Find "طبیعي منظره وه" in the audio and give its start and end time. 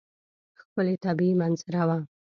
1.05-1.97